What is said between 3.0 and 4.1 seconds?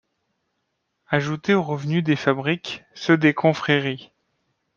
des Confréries.